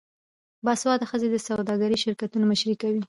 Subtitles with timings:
[0.65, 2.99] باسواده ښځې د سوداګریزو شرکتونو مشري کوي.